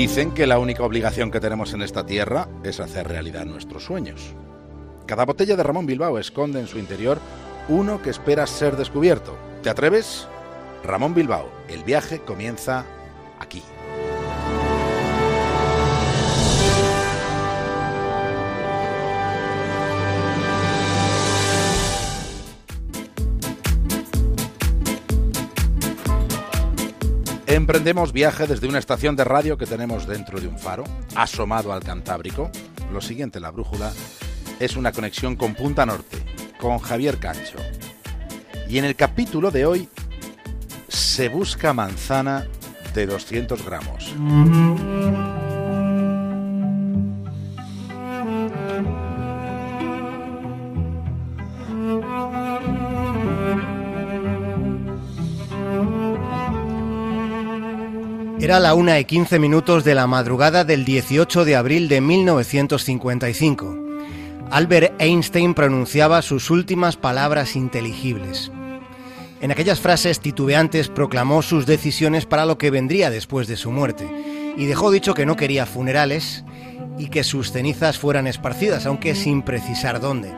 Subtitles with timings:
[0.00, 4.34] Dicen que la única obligación que tenemos en esta tierra es hacer realidad nuestros sueños.
[5.04, 7.18] Cada botella de Ramón Bilbao esconde en su interior
[7.68, 9.36] uno que espera ser descubierto.
[9.62, 10.26] ¿Te atreves?
[10.84, 12.86] Ramón Bilbao, el viaje comienza
[13.40, 13.62] aquí.
[27.50, 30.84] Emprendemos viaje desde una estación de radio que tenemos dentro de un faro,
[31.16, 32.48] asomado al Cantábrico.
[32.92, 33.92] Lo siguiente, la brújula,
[34.60, 36.18] es una conexión con Punta Norte,
[36.60, 37.58] con Javier Cancho.
[38.68, 39.88] Y en el capítulo de hoy
[40.86, 42.46] se busca manzana
[42.94, 44.14] de 200 gramos.
[58.42, 63.76] Era la una y 15 minutos de la madrugada del 18 de abril de 1955.
[64.50, 68.50] Albert Einstein pronunciaba sus últimas palabras inteligibles.
[69.42, 74.10] En aquellas frases titubeantes proclamó sus decisiones para lo que vendría después de su muerte
[74.56, 76.42] y dejó dicho que no quería funerales
[76.96, 80.32] y que sus cenizas fueran esparcidas, aunque sin precisar dónde.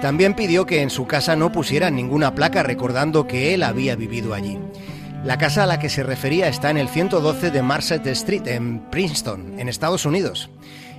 [0.00, 4.32] También pidió que en su casa no pusieran ninguna placa recordando que él había vivido
[4.32, 4.58] allí.
[5.24, 8.78] La casa a la que se refería está en el 112 de Marset Street, en
[8.88, 10.48] Princeton, en Estados Unidos.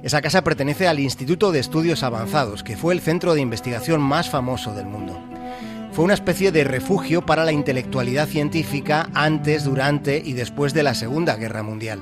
[0.04, 4.30] Esa casa pertenece al Instituto de Estudios Avanzados, que fue el centro de investigación más
[4.30, 5.18] famoso del mundo.
[5.94, 10.96] Fue una especie de refugio para la intelectualidad científica antes, durante y después de la
[10.96, 12.02] Segunda Guerra Mundial.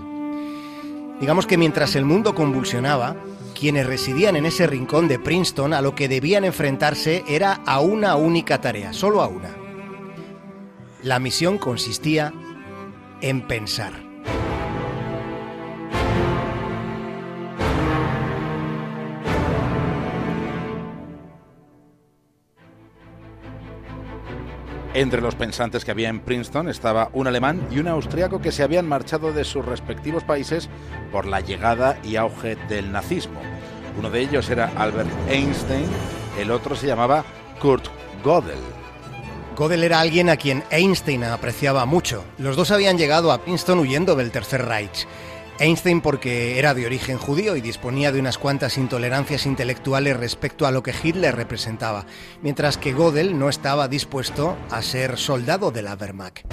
[1.21, 3.15] Digamos que mientras el mundo convulsionaba,
[3.57, 8.15] quienes residían en ese rincón de Princeton a lo que debían enfrentarse era a una
[8.15, 9.66] única tarea, solo a una
[11.07, 12.33] la misión consistía
[13.21, 13.93] en pensar.
[24.93, 28.63] Entre los pensantes que había en Princeton estaba un alemán y un austriaco que se
[28.63, 30.67] habían marchado de sus respectivos países
[31.13, 33.39] por la llegada y auge del nazismo.
[33.97, 35.87] Uno de ellos era Albert Einstein,
[36.37, 37.23] el otro se llamaba
[37.61, 37.87] Kurt
[38.25, 38.86] Gödel.
[39.57, 42.23] Gödel era alguien a quien Einstein apreciaba mucho.
[42.37, 45.07] Los dos habían llegado a Princeton huyendo del Tercer Reich.
[45.59, 50.71] Einstein porque era de origen judío y disponía de unas cuantas intolerancias intelectuales respecto a
[50.71, 52.05] lo que Hitler representaba,
[52.43, 56.45] mientras que Gödel no estaba dispuesto a ser soldado de la Wehrmacht.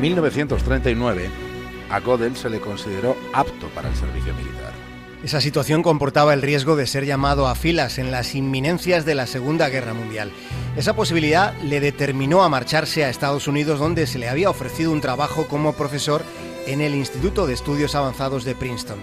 [0.00, 1.28] En 1939,
[1.90, 4.72] a Gödel se le consideró apto para el servicio militar.
[5.22, 9.26] Esa situación comportaba el riesgo de ser llamado a filas en las inminencias de la
[9.26, 10.32] Segunda Guerra Mundial.
[10.74, 15.02] Esa posibilidad le determinó a marcharse a Estados Unidos donde se le había ofrecido un
[15.02, 16.22] trabajo como profesor
[16.66, 19.00] en el Instituto de Estudios Avanzados de Princeton.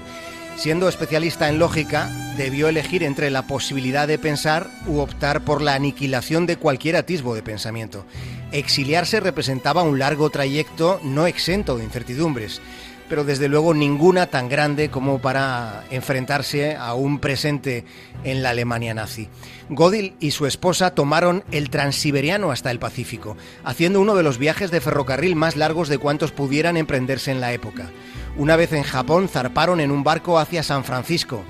[0.56, 5.75] Siendo especialista en lógica, debió elegir entre la posibilidad de pensar u optar por la
[5.75, 8.03] aniquilación de cualquier atisbo de pensamiento.
[8.52, 12.62] Exiliarse representaba un largo trayecto no exento de incertidumbres,
[13.09, 17.86] pero desde luego ninguna tan grande como para enfrentarse a un presente
[18.24, 19.30] en la Alemania nazi.
[19.69, 24.72] Godil y su esposa tomaron el Transiberiano hasta el Pacífico, haciendo uno de los viajes
[24.72, 27.89] de ferrocarril más largos de cuantos pudieran emprenderse en la época.
[28.38, 31.44] Una vez en Japón zarparon en un barco hacia San Francisco.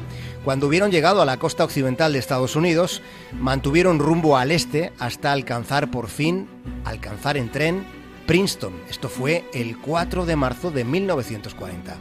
[0.47, 3.01] Cuando hubieron llegado a la costa occidental de Estados Unidos,
[3.33, 6.47] mantuvieron rumbo al este hasta alcanzar por fin,
[6.85, 7.85] alcanzar en tren,
[8.27, 8.71] Princeton.
[8.89, 11.97] Esto fue el 4 de marzo de 1940.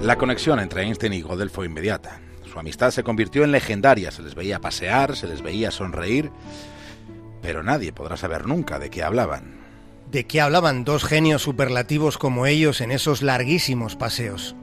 [0.00, 2.20] La conexión entre Einstein y Gödel fue inmediata.
[2.54, 6.30] Su amistad se convirtió en legendaria, se les veía pasear, se les veía sonreír,
[7.42, 9.56] pero nadie podrá saber nunca de qué hablaban.
[10.08, 14.54] ¿De qué hablaban dos genios superlativos como ellos en esos larguísimos paseos?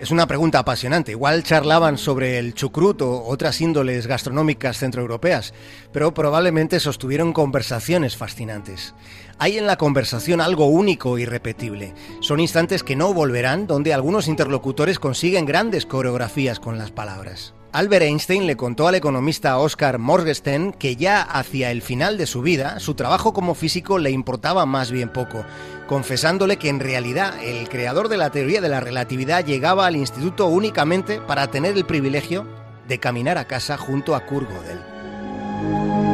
[0.00, 1.12] Es una pregunta apasionante.
[1.12, 5.52] Igual charlaban sobre el chucrut o otras índoles gastronómicas centroeuropeas,
[5.92, 8.94] pero probablemente sostuvieron conversaciones fascinantes.
[9.38, 11.92] Hay en la conversación algo único y repetible.
[12.20, 17.52] Son instantes que no volverán, donde algunos interlocutores consiguen grandes coreografías con las palabras.
[17.72, 22.42] Albert Einstein le contó al economista Oscar Morgenstern que ya hacia el final de su
[22.42, 25.44] vida su trabajo como físico le importaba más bien poco,
[25.90, 30.46] confesándole que en realidad el creador de la teoría de la relatividad llegaba al instituto
[30.46, 32.46] únicamente para tener el privilegio
[32.86, 36.09] de caminar a casa junto a Kurt Gödel.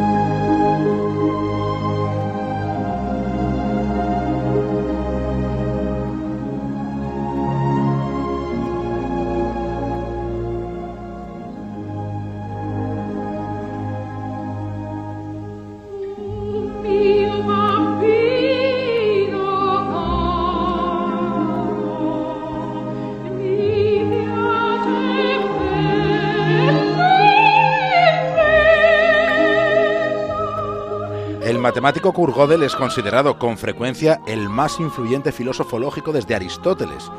[31.77, 37.11] Matemático Kurt Gödel es considerado con frecuencia el más influyente filósofo lógico desde Aristóteles.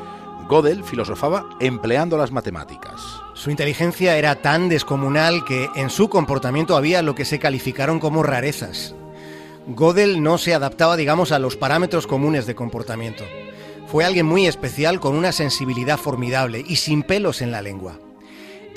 [0.49, 3.21] Gödel filosofaba empleando las matemáticas.
[3.35, 8.23] Su inteligencia era tan descomunal que en su comportamiento había lo que se calificaron como
[8.23, 8.95] rarezas.
[9.67, 13.25] Gödel no se adaptaba, digamos, a los parámetros comunes de comportamiento.
[13.85, 17.99] Fue alguien muy especial con una sensibilidad formidable y sin pelos en la lengua.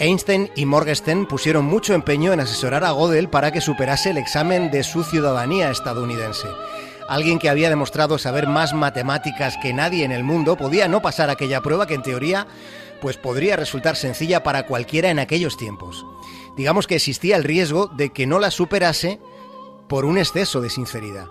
[0.00, 4.70] Einstein y Morgenstern pusieron mucho empeño en asesorar a Gödel para que superase el examen
[4.70, 6.48] de su ciudadanía estadounidense.
[7.06, 11.28] Alguien que había demostrado saber más matemáticas que nadie en el mundo podía no pasar
[11.28, 12.46] aquella prueba que en teoría
[13.02, 16.06] pues podría resultar sencilla para cualquiera en aquellos tiempos.
[16.56, 19.20] Digamos que existía el riesgo de que no la superase
[19.86, 21.26] por un exceso de sinceridad.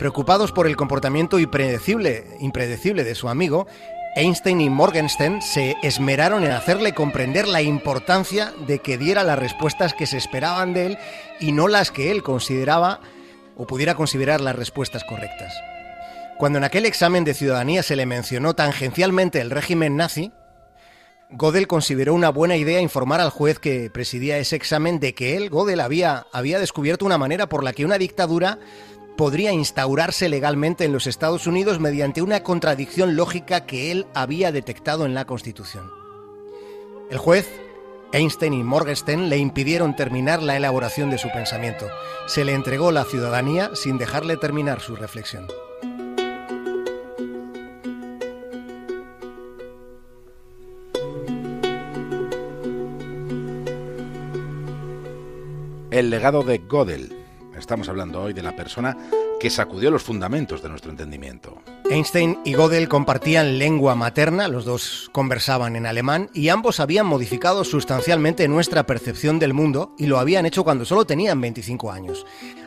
[0.00, 3.68] Preocupados por el comportamiento impredecible, impredecible de su amigo,
[4.16, 9.94] Einstein y Morgenstern se esmeraron en hacerle comprender la importancia de que diera las respuestas
[9.94, 10.98] que se esperaban de él
[11.40, 13.00] y no las que él consideraba
[13.56, 15.54] o pudiera considerar las respuestas correctas.
[16.38, 20.32] Cuando en aquel examen de ciudadanía se le mencionó tangencialmente el régimen nazi,
[21.30, 25.50] Gödel consideró una buena idea informar al juez que presidía ese examen de que él,
[25.50, 28.58] Gödel, había, había descubierto una manera por la que una dictadura
[29.18, 35.06] podría instaurarse legalmente en los Estados Unidos mediante una contradicción lógica que él había detectado
[35.06, 35.90] en la Constitución.
[37.10, 37.48] El juez,
[38.12, 41.88] Einstein y Morgenstern le impidieron terminar la elaboración de su pensamiento.
[42.28, 45.48] Se le entregó la ciudadanía sin dejarle terminar su reflexión.
[55.90, 57.17] El legado de Gödel
[57.58, 58.96] Estamos hablando hoy de la persona
[59.40, 61.60] que sacudió los fundamentos de nuestro entendimiento.
[61.90, 67.64] Einstein y Gödel compartían lengua materna, los dos conversaban en alemán y ambos habían modificado
[67.64, 72.26] sustancialmente nuestra percepción del mundo y lo habían hecho cuando solo tenían 25 años.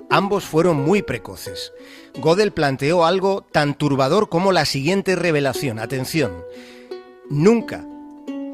[0.10, 1.72] Ambos fueron muy precoces.
[2.22, 5.80] Gödel planteó algo tan turbador como la siguiente revelación.
[5.80, 6.44] Atención,
[7.30, 7.86] nunca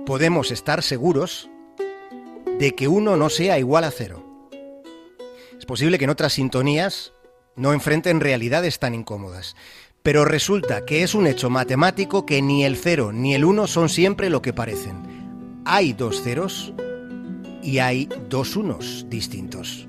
[0.05, 1.49] podemos estar seguros
[2.59, 4.26] de que uno no sea igual a cero
[5.67, 7.13] posible que en otras sintonías
[7.55, 9.55] no enfrenten realidades tan incómodas.
[10.01, 13.89] Pero resulta que es un hecho matemático que ni el cero ni el uno son
[13.89, 15.61] siempre lo que parecen.
[15.65, 16.73] Hay dos ceros
[17.61, 19.87] y hay dos unos distintos.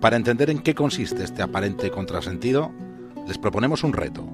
[0.00, 2.70] Para entender en qué consiste este aparente contrasentido,
[3.26, 4.24] les proponemos un reto.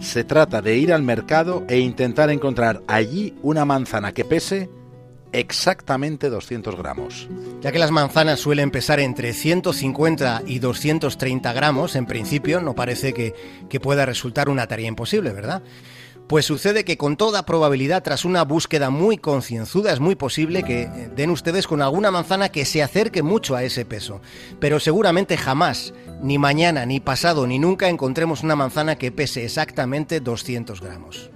[0.00, 4.70] Se trata de ir al mercado e intentar encontrar allí una manzana que pese
[5.32, 7.28] exactamente 200 gramos.
[7.60, 13.12] Ya que las manzanas suelen pesar entre 150 y 230 gramos, en principio no parece
[13.12, 13.34] que,
[13.68, 15.62] que pueda resultar una tarea imposible, ¿verdad?
[16.28, 20.86] Pues sucede que con toda probabilidad, tras una búsqueda muy concienzuda, es muy posible que
[21.16, 24.20] den ustedes con alguna manzana que se acerque mucho a ese peso.
[24.60, 30.20] Pero seguramente jamás, ni mañana, ni pasado, ni nunca encontremos una manzana que pese exactamente
[30.20, 31.30] 200 gramos.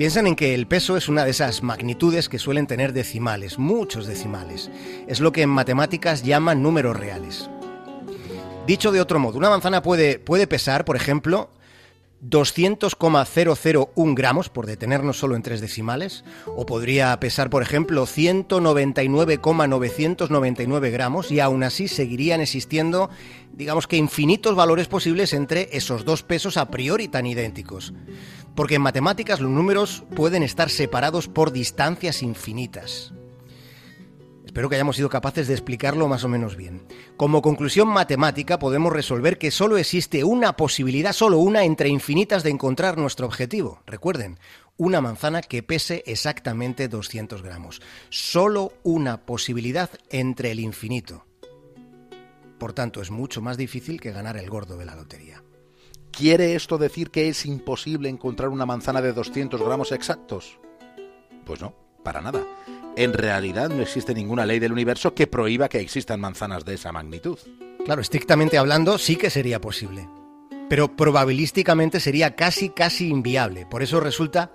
[0.00, 4.06] Piensan en que el peso es una de esas magnitudes que suelen tener decimales, muchos
[4.06, 4.70] decimales.
[5.06, 7.50] Es lo que en matemáticas llaman números reales.
[8.66, 11.50] Dicho de otro modo, una manzana puede, puede pesar, por ejemplo,
[12.20, 21.30] 200,001 gramos, por detenernos solo en tres decimales, o podría pesar, por ejemplo, 199,999 gramos,
[21.30, 23.10] y aún así seguirían existiendo,
[23.52, 27.92] digamos que infinitos valores posibles entre esos dos pesos a priori tan idénticos
[28.54, 33.12] porque en matemáticas los números pueden estar separados por distancias infinitas.
[34.50, 36.82] Espero que hayamos sido capaces de explicarlo más o menos bien.
[37.16, 42.50] Como conclusión matemática podemos resolver que solo existe una posibilidad, solo una entre infinitas de
[42.50, 43.80] encontrar nuestro objetivo.
[43.86, 44.40] Recuerden,
[44.76, 47.80] una manzana que pese exactamente 200 gramos.
[48.08, 51.24] Solo una posibilidad entre el infinito.
[52.58, 55.44] Por tanto, es mucho más difícil que ganar el gordo de la lotería.
[56.10, 60.58] ¿Quiere esto decir que es imposible encontrar una manzana de 200 gramos exactos?
[61.46, 62.44] Pues no, para nada
[63.02, 66.92] en realidad no existe ninguna ley del universo que prohíba que existan manzanas de esa
[66.92, 67.38] magnitud.
[67.86, 70.06] Claro, estrictamente hablando sí que sería posible,
[70.68, 73.64] pero probabilísticamente sería casi casi inviable.
[73.64, 74.52] Por eso resulta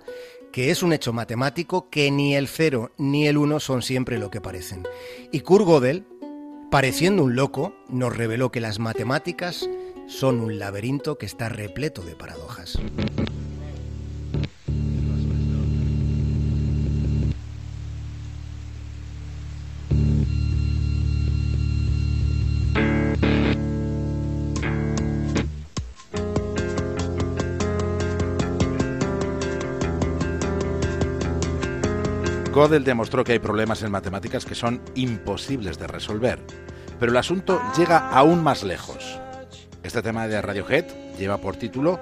[0.52, 4.30] que es un hecho matemático que ni el 0 ni el 1 son siempre lo
[4.30, 4.84] que parecen.
[5.32, 6.06] Y Kurt Gödel,
[6.70, 9.68] pareciendo un loco, nos reveló que las matemáticas
[10.06, 12.78] son un laberinto que está repleto de paradojas.
[32.56, 36.40] Gödel demostró que hay problemas en matemáticas que son imposibles de resolver,
[36.98, 39.20] pero el asunto llega aún más lejos.
[39.82, 40.86] Este tema de Radiohead
[41.18, 42.00] lleva por título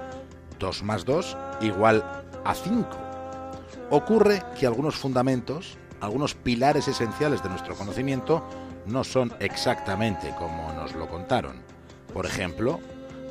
[0.57, 2.05] 2 más 2 igual
[2.45, 2.87] a 5.
[3.89, 8.41] Ocurre que algunos fundamentos, algunos pilares esenciales de nuestro conocimiento
[8.85, 11.57] no son exactamente como nos lo contaron.
[12.13, 12.79] Por ejemplo,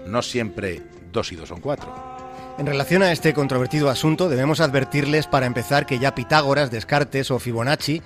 [0.06, 2.13] no siempre 2 y 2 son 4.
[2.56, 7.40] En relación a este controvertido asunto, debemos advertirles para empezar que ya Pitágoras, Descartes o
[7.40, 8.00] Fibonacci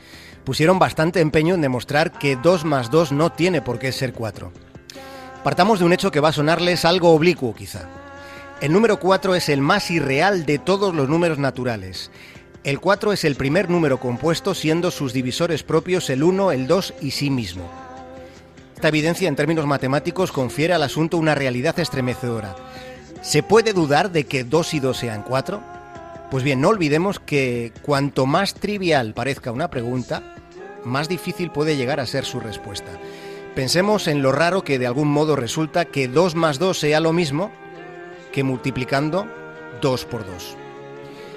[0.44, 4.50] pusieron bastante empeño en demostrar que 2 más 2 no tiene por qué ser 4.
[5.44, 7.90] Partamos de un hecho que va a sonarles algo oblicuo quizá.
[8.62, 12.10] El número 4 es el más irreal de todos los números naturales.
[12.64, 16.94] El 4 es el primer número compuesto siendo sus divisores propios el 1, el 2
[17.02, 17.70] y sí mismo.
[18.74, 22.56] Esta evidencia en términos matemáticos confiere al asunto una realidad estremecedora.
[23.22, 25.60] ¿Se puede dudar de que 2 y 2 sean 4?
[26.30, 30.34] Pues bien, no olvidemos que cuanto más trivial parezca una pregunta,
[30.84, 32.90] más difícil puede llegar a ser su respuesta.
[33.54, 37.12] Pensemos en lo raro que de algún modo resulta que 2 más 2 sea lo
[37.12, 37.50] mismo
[38.32, 39.26] que multiplicando
[39.80, 40.56] 2 por 2.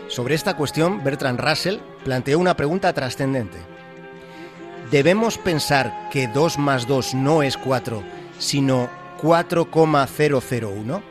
[0.08, 3.58] Sobre esta cuestión, Bertrand Russell planteó una pregunta trascendente.
[4.92, 8.04] ¿Debemos pensar que 2 más 2 no es 4,
[8.38, 8.90] sino
[9.22, 11.11] 4,001?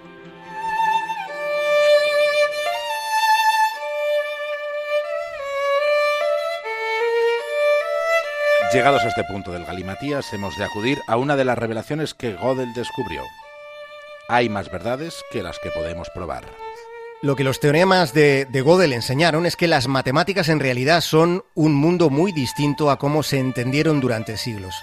[8.73, 12.37] Llegados a este punto del galimatías, hemos de acudir a una de las revelaciones que
[12.37, 13.21] Gödel descubrió.
[14.29, 16.45] Hay más verdades que las que podemos probar.
[17.21, 21.45] Lo que los teoremas de, de Gödel enseñaron es que las matemáticas en realidad son
[21.57, 24.77] un mundo muy distinto a cómo se entendieron durante siglos.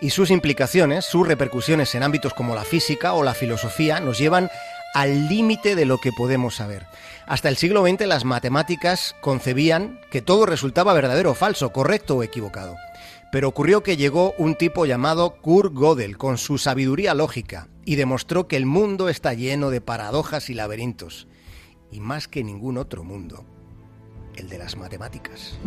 [0.00, 4.50] Y sus implicaciones, sus repercusiones en ámbitos como la física o la filosofía nos llevan
[4.94, 6.86] al límite de lo que podemos saber.
[7.26, 12.22] Hasta el siglo XX las matemáticas concebían que todo resultaba verdadero o falso, correcto o
[12.22, 12.76] equivocado.
[13.32, 18.46] Pero ocurrió que llegó un tipo llamado Kurt Gödel con su sabiduría lógica y demostró
[18.46, 21.28] que el mundo está lleno de paradojas y laberintos,
[21.90, 23.46] y más que ningún otro mundo,
[24.36, 25.58] el de las matemáticas.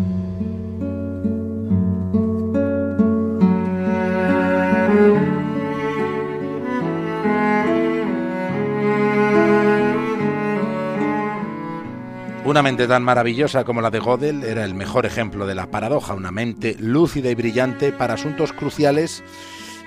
[12.45, 16.13] Una mente tan maravillosa como la de Gödel era el mejor ejemplo de la paradoja,
[16.13, 19.23] una mente lúcida y brillante para asuntos cruciales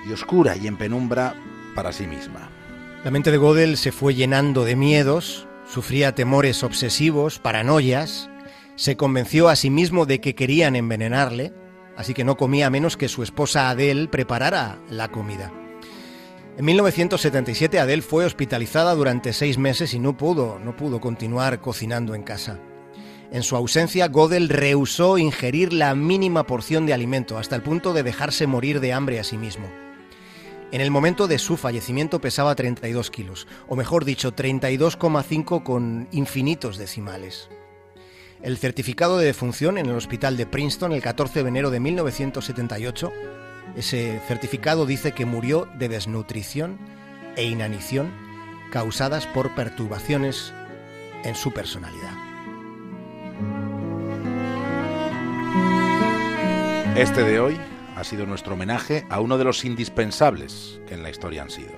[0.05, 1.35] y oscura y en penumbra
[1.73, 2.49] para sí misma.
[3.05, 8.29] La mente de Gödel se fue llenando de miedos, sufría temores obsesivos, paranoias,
[8.75, 11.53] se convenció a sí mismo de que querían envenenarle,
[11.95, 15.49] así que no comía menos que su esposa Adele preparara la comida.
[16.59, 22.15] En 1977 Adele fue hospitalizada durante seis meses y no pudo, no pudo continuar cocinando
[22.15, 22.59] en casa.
[23.31, 28.03] En su ausencia, Godel rehusó ingerir la mínima porción de alimento hasta el punto de
[28.03, 29.69] dejarse morir de hambre a sí mismo.
[30.73, 36.77] En el momento de su fallecimiento pesaba 32 kilos, o mejor dicho, 32,5 con infinitos
[36.77, 37.47] decimales.
[38.41, 43.13] El certificado de defunción en el hospital de Princeton el 14 de enero de 1978
[43.75, 46.77] ese certificado dice que murió de desnutrición
[47.35, 48.11] e inanición
[48.71, 50.53] causadas por perturbaciones
[51.23, 52.13] en su personalidad.
[56.95, 57.57] Este de hoy
[57.95, 61.71] ha sido nuestro homenaje a uno de los indispensables que en la historia han sido.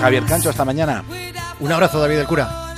[0.00, 1.04] Javier Cancho, hasta mañana.
[1.60, 2.69] Un abrazo, David del Cura.